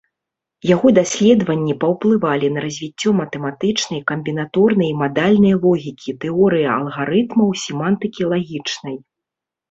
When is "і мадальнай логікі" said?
4.93-6.15